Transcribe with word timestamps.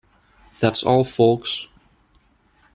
Thats 0.61 0.81
all 0.81 1.05
folks. 1.05 1.67